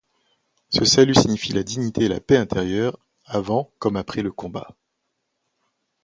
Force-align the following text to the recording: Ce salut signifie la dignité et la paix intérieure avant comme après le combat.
Ce 0.69 0.83
salut 0.83 1.13
signifie 1.13 1.53
la 1.53 1.61
dignité 1.61 2.05
et 2.05 2.07
la 2.07 2.19
paix 2.19 2.35
intérieure 2.37 2.97
avant 3.23 3.71
comme 3.77 3.97
après 3.97 4.23
le 4.23 4.31
combat. 4.31 4.75